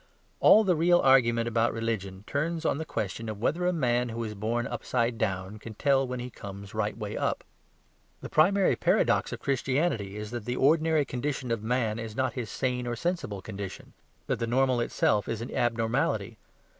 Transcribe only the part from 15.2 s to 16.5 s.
is an abnormality.